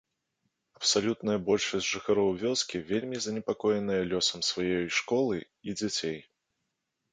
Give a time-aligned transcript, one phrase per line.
[0.77, 6.19] Абсалютная большасць жыхароў вёскі вельмі занепакоеныя лёсам сваёй школы і дзяцей.